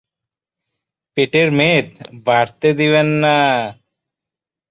[1.17, 1.87] পেটের মেদ
[2.25, 3.37] বাড়তে দেবেন না।